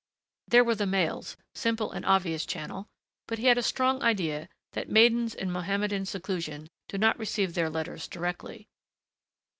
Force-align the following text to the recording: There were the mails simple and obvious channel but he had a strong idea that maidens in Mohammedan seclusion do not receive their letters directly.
There 0.47 0.63
were 0.63 0.73
the 0.73 0.87
mails 0.87 1.37
simple 1.53 1.91
and 1.91 2.03
obvious 2.07 2.43
channel 2.47 2.87
but 3.27 3.37
he 3.37 3.45
had 3.45 3.59
a 3.59 3.61
strong 3.61 4.01
idea 4.01 4.49
that 4.73 4.89
maidens 4.89 5.35
in 5.35 5.51
Mohammedan 5.51 6.07
seclusion 6.07 6.69
do 6.89 6.97
not 6.97 7.19
receive 7.19 7.53
their 7.53 7.69
letters 7.69 8.07
directly. 8.07 8.67